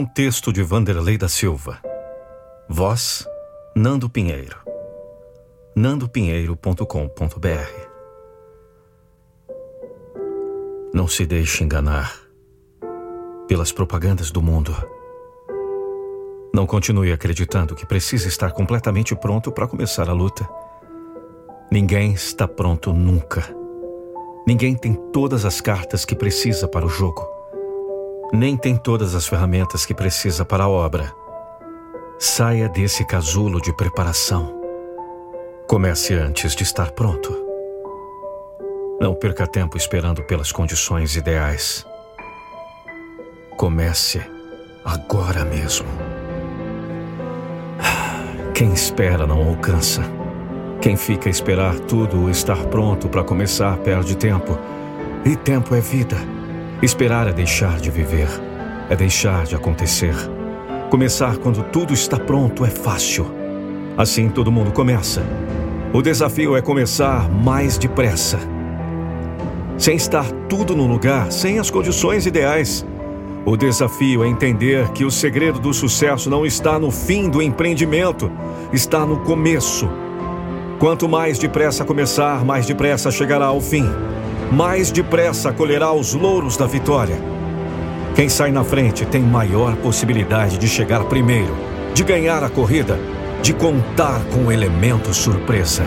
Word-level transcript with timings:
Um 0.00 0.06
texto 0.06 0.50
de 0.50 0.62
Vanderlei 0.62 1.18
da 1.18 1.28
Silva. 1.28 1.78
Voz 2.66 3.28
Nando 3.76 4.08
Pinheiro. 4.08 4.56
nandopinheiro.com.br 5.76 6.86
Não 10.94 11.06
se 11.06 11.26
deixe 11.26 11.62
enganar 11.62 12.18
pelas 13.46 13.72
propagandas 13.72 14.30
do 14.30 14.40
mundo. 14.40 14.74
Não 16.54 16.66
continue 16.66 17.12
acreditando 17.12 17.74
que 17.74 17.84
precisa 17.84 18.26
estar 18.26 18.52
completamente 18.52 19.14
pronto 19.14 19.52
para 19.52 19.68
começar 19.68 20.08
a 20.08 20.14
luta. 20.14 20.48
Ninguém 21.70 22.14
está 22.14 22.48
pronto 22.48 22.90
nunca. 22.94 23.54
Ninguém 24.46 24.74
tem 24.74 24.94
todas 25.12 25.44
as 25.44 25.60
cartas 25.60 26.06
que 26.06 26.16
precisa 26.16 26.66
para 26.66 26.86
o 26.86 26.88
jogo. 26.88 27.39
Nem 28.32 28.56
tem 28.56 28.76
todas 28.76 29.16
as 29.16 29.26
ferramentas 29.26 29.84
que 29.84 29.92
precisa 29.92 30.44
para 30.44 30.64
a 30.64 30.68
obra. 30.68 31.12
Saia 32.16 32.68
desse 32.68 33.04
casulo 33.04 33.60
de 33.60 33.72
preparação. 33.72 34.56
Comece 35.66 36.14
antes 36.14 36.54
de 36.54 36.62
estar 36.62 36.92
pronto. 36.92 37.36
Não 39.00 39.14
perca 39.14 39.48
tempo 39.48 39.76
esperando 39.76 40.22
pelas 40.22 40.52
condições 40.52 41.16
ideais. 41.16 41.84
Comece 43.56 44.22
agora 44.84 45.44
mesmo. 45.44 45.88
Quem 48.54 48.72
espera 48.72 49.26
não 49.26 49.42
alcança. 49.48 50.02
Quem 50.80 50.96
fica 50.96 51.28
a 51.28 51.30
esperar 51.30 51.80
tudo 51.80 52.22
ou 52.22 52.30
estar 52.30 52.64
pronto 52.66 53.08
para 53.08 53.24
começar 53.24 53.76
perde 53.78 54.16
tempo. 54.16 54.56
E 55.24 55.34
tempo 55.34 55.74
é 55.74 55.80
vida. 55.80 56.39
Esperar 56.82 57.28
é 57.28 57.32
deixar 57.32 57.78
de 57.78 57.90
viver, 57.90 58.28
é 58.88 58.96
deixar 58.96 59.44
de 59.44 59.54
acontecer. 59.54 60.14
Começar 60.88 61.36
quando 61.36 61.62
tudo 61.64 61.92
está 61.92 62.18
pronto 62.18 62.64
é 62.64 62.70
fácil. 62.70 63.26
Assim 63.98 64.30
todo 64.30 64.50
mundo 64.50 64.72
começa. 64.72 65.22
O 65.92 66.00
desafio 66.00 66.56
é 66.56 66.62
começar 66.62 67.28
mais 67.28 67.76
depressa. 67.76 68.38
Sem 69.76 69.94
estar 69.94 70.24
tudo 70.48 70.74
no 70.74 70.86
lugar, 70.86 71.30
sem 71.30 71.58
as 71.58 71.70
condições 71.70 72.24
ideais. 72.24 72.86
O 73.44 73.58
desafio 73.58 74.24
é 74.24 74.28
entender 74.28 74.88
que 74.92 75.04
o 75.04 75.10
segredo 75.10 75.58
do 75.60 75.74
sucesso 75.74 76.30
não 76.30 76.46
está 76.46 76.78
no 76.78 76.90
fim 76.90 77.28
do 77.28 77.42
empreendimento, 77.42 78.32
está 78.72 79.04
no 79.04 79.18
começo. 79.18 79.86
Quanto 80.78 81.06
mais 81.06 81.38
depressa 81.38 81.84
começar, 81.84 82.42
mais 82.42 82.64
depressa 82.64 83.10
chegará 83.10 83.46
ao 83.46 83.60
fim. 83.60 83.84
Mais 84.50 84.90
depressa 84.90 85.52
colherá 85.52 85.92
os 85.92 86.14
louros 86.14 86.56
da 86.56 86.66
vitória. 86.66 87.16
Quem 88.14 88.28
sai 88.28 88.50
na 88.50 88.64
frente 88.64 89.06
tem 89.06 89.22
maior 89.22 89.76
possibilidade 89.76 90.58
de 90.58 90.68
chegar 90.68 91.04
primeiro, 91.04 91.54
de 91.94 92.02
ganhar 92.02 92.42
a 92.42 92.50
corrida, 92.50 92.98
de 93.42 93.52
contar 93.52 94.20
com 94.32 94.46
o 94.46 94.52
elemento 94.52 95.14
surpresa. 95.14 95.84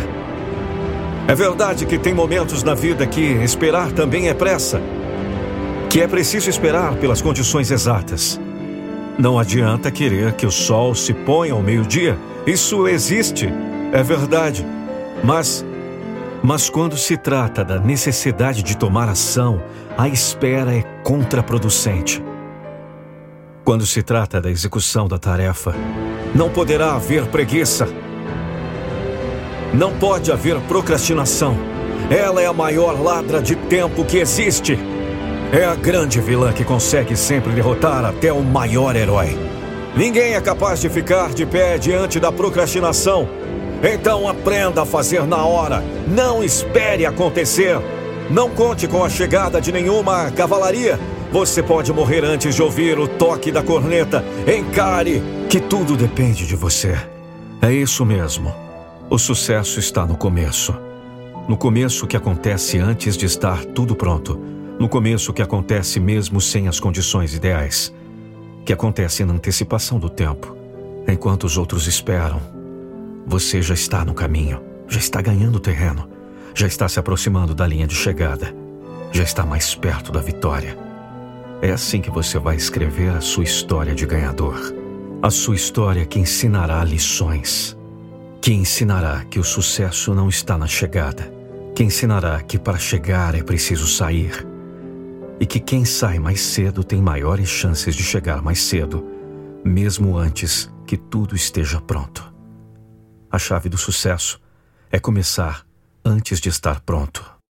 É 1.28 1.36
verdade 1.36 1.86
que 1.86 1.98
tem 1.98 2.14
momentos 2.14 2.64
na 2.64 2.74
vida 2.74 3.06
que 3.06 3.22
esperar 3.22 3.92
também 3.92 4.30
é 4.30 4.34
pressa 4.34 4.82
que 5.94 6.02
é 6.02 6.08
preciso 6.08 6.50
esperar 6.50 6.96
pelas 6.96 7.22
condições 7.22 7.70
exatas. 7.70 8.42
Não 9.16 9.38
adianta 9.38 9.92
querer 9.92 10.34
que 10.34 10.44
o 10.44 10.50
sol 10.50 10.96
se 10.96 11.14
ponha 11.14 11.54
ao 11.54 11.62
meio-dia. 11.62 12.18
Isso 12.48 12.88
existe, 12.88 13.48
é 13.92 14.02
verdade. 14.02 14.66
Mas, 15.24 15.64
mas 16.44 16.70
quando 16.70 16.98
se 16.98 17.16
trata 17.16 17.64
da 17.64 17.80
necessidade 17.80 18.62
de 18.62 18.76
tomar 18.76 19.08
ação, 19.08 19.64
a 19.98 20.10
espera 20.10 20.76
é 20.76 20.82
contraproducente. 21.02 22.22
Quando 23.64 23.86
se 23.86 24.04
trata 24.04 24.42
da 24.42 24.52
execução 24.52 25.08
da 25.08 25.18
tarefa, 25.18 25.74
não 26.36 26.50
poderá 26.50 26.96
haver 26.96 27.26
preguiça. 27.28 27.88
Não 29.74 29.98
pode 29.98 30.34
haver 30.34 30.60
procrastinação. 30.62 31.56
Ela 32.10 32.42
é 32.42 32.46
a 32.46 32.54
maior 32.54 33.02
ladra 33.02 33.42
de 33.42 33.56
tempo 33.56 34.04
que 34.04 34.18
existe. 34.18 34.78
É 35.54 35.64
a 35.64 35.76
grande 35.76 36.20
vilã 36.20 36.52
que 36.52 36.66
consegue 36.66 37.16
sempre 37.16 37.54
derrotar 37.54 38.04
até 38.04 38.34
o 38.34 38.44
maior 38.44 38.98
herói. 38.98 39.30
Ninguém 39.96 40.34
é 40.34 40.42
capaz 40.42 40.82
de 40.82 40.90
ficar 40.90 41.34
de 41.34 41.46
pé 41.46 41.78
diante 41.78 42.20
da 42.20 42.34
procrastinação. 42.34 43.30
Então 43.84 44.30
aprenda 44.30 44.84
a 44.84 44.86
fazer 44.86 45.28
na 45.28 45.46
hora. 45.46 45.84
Não 46.08 46.42
espere 46.42 47.06
acontecer. 47.06 47.78
Não 48.32 48.50
conte 48.50 48.88
com 48.88 49.04
a 49.04 49.10
chegada 49.10 49.60
de 49.60 49.74
nenhuma 49.74 50.32
cavalaria. 50.32 50.98
Você 51.34 51.62
pode 51.62 51.92
morrer 51.92 52.24
antes 52.24 52.56
de 52.56 52.62
ouvir 52.64 52.98
o 52.98 53.08
toque 53.08 53.52
da 53.52 53.62
corneta. 53.62 54.24
Encare 54.48 55.22
que 55.50 55.60
tudo 55.60 55.98
depende 55.98 56.48
de 56.48 56.56
você. 56.56 56.98
É 57.62 57.74
isso 57.74 58.06
mesmo. 58.06 58.54
O 59.10 59.20
sucesso 59.20 59.80
está 59.80 60.06
no 60.06 60.16
começo. 60.16 60.74
No 61.50 61.58
começo 61.58 62.08
que 62.08 62.16
acontece 62.16 62.78
antes 62.78 63.18
de 63.18 63.26
estar 63.26 63.66
tudo 63.66 63.96
pronto 63.96 64.40
no 64.80 64.88
começo, 64.88 65.34
que 65.34 65.42
acontece 65.42 66.00
mesmo 66.00 66.40
sem 66.40 66.68
as 66.68 66.80
condições 66.80 67.36
ideais, 67.36 67.94
que 68.66 68.74
acontece 68.74 69.24
na 69.24 69.34
antecipação 69.34 70.00
do 70.00 70.10
tempo, 70.10 70.56
enquanto 71.08 71.44
os 71.44 71.58
outros 71.58 71.86
esperam. 71.86 72.63
Você 73.26 73.62
já 73.62 73.74
está 73.74 74.04
no 74.04 74.14
caminho, 74.14 74.62
já 74.88 75.00
está 75.00 75.22
ganhando 75.22 75.60
terreno, 75.60 76.10
já 76.54 76.68
está 76.68 76.90
se 76.90 77.00
aproximando 77.00 77.56
da 77.56 77.66
linha 77.66 77.88
de 77.88 77.96
chegada, 77.96 78.54
já 79.12 79.24
está 79.24 79.46
mais 79.46 79.74
perto 79.74 80.12
da 80.12 80.20
vitória. 80.20 80.78
É 81.62 81.72
assim 81.72 82.02
que 82.02 82.12
você 82.12 82.38
vai 82.38 82.58
escrever 82.58 83.12
a 83.12 83.22
sua 83.22 83.44
história 83.44 83.96
de 83.96 84.06
ganhador. 84.06 84.60
A 85.22 85.30
sua 85.30 85.56
história 85.56 86.06
que 86.06 86.20
ensinará 86.20 86.84
lições, 86.84 87.78
que 88.42 88.52
ensinará 88.52 89.24
que 89.24 89.40
o 89.40 89.44
sucesso 89.44 90.14
não 90.14 90.28
está 90.28 90.58
na 90.58 90.68
chegada, 90.68 91.34
que 91.74 91.82
ensinará 91.84 92.42
que 92.42 92.60
para 92.60 92.78
chegar 92.78 93.34
é 93.34 93.42
preciso 93.42 93.88
sair 93.88 94.46
e 95.40 95.46
que 95.46 95.60
quem 95.60 95.86
sai 95.86 96.20
mais 96.20 96.42
cedo 96.42 96.84
tem 96.84 97.02
maiores 97.02 97.48
chances 97.48 97.96
de 97.96 98.04
chegar 98.04 98.42
mais 98.42 98.62
cedo, 98.62 99.06
mesmo 99.64 100.18
antes 100.18 100.70
que 100.86 100.98
tudo 100.98 101.36
esteja 101.36 101.80
pronto. 101.80 102.33
A 103.34 103.40
chave 103.40 103.68
do 103.68 103.80
sucesso 103.80 104.40
é 104.92 105.00
começar 105.00 105.66
antes 106.06 106.40
de 106.40 106.50
estar 106.50 106.82
pronto. 106.82 107.33